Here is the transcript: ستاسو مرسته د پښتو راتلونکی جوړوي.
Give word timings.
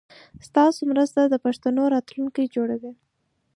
ستاسو 0.47 0.81
مرسته 0.91 1.19
د 1.23 1.35
پښتو 1.43 1.81
راتلونکی 1.93 2.43
جوړوي. 2.55 2.91